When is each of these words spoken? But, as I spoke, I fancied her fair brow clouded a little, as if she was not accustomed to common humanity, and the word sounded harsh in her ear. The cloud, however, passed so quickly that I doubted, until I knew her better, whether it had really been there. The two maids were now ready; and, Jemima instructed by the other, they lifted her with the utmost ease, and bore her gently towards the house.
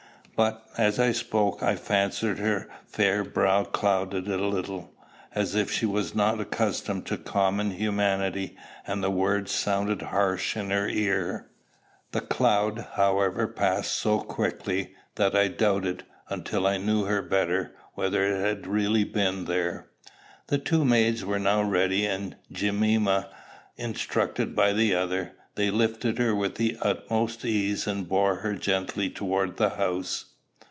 But, 0.33 0.65
as 0.75 0.97
I 0.99 1.11
spoke, 1.11 1.61
I 1.61 1.75
fancied 1.75 2.39
her 2.39 2.67
fair 2.87 3.23
brow 3.23 3.63
clouded 3.63 4.27
a 4.27 4.37
little, 4.43 4.91
as 5.35 5.53
if 5.53 5.71
she 5.71 5.85
was 5.85 6.15
not 6.15 6.39
accustomed 6.41 7.05
to 7.07 7.17
common 7.19 7.69
humanity, 7.69 8.57
and 8.87 9.03
the 9.03 9.11
word 9.11 9.49
sounded 9.49 10.01
harsh 10.01 10.57
in 10.57 10.71
her 10.71 10.89
ear. 10.89 11.47
The 12.11 12.21
cloud, 12.21 12.87
however, 12.93 13.47
passed 13.47 13.93
so 13.93 14.19
quickly 14.21 14.95
that 15.13 15.35
I 15.35 15.47
doubted, 15.47 16.05
until 16.27 16.65
I 16.65 16.77
knew 16.77 17.03
her 17.03 17.21
better, 17.21 17.75
whether 17.93 18.23
it 18.23 18.39
had 18.41 18.65
really 18.65 19.03
been 19.03 19.45
there. 19.45 19.89
The 20.47 20.57
two 20.57 20.83
maids 20.83 21.23
were 21.23 21.37
now 21.37 21.61
ready; 21.61 22.07
and, 22.07 22.35
Jemima 22.51 23.29
instructed 23.77 24.55
by 24.55 24.73
the 24.73 24.95
other, 24.95 25.33
they 25.53 25.69
lifted 25.69 26.17
her 26.17 26.33
with 26.33 26.55
the 26.55 26.77
utmost 26.81 27.45
ease, 27.45 27.85
and 27.85 28.09
bore 28.09 28.37
her 28.37 28.55
gently 28.55 29.07
towards 29.07 29.57
the 29.57 29.69
house. 29.71 30.25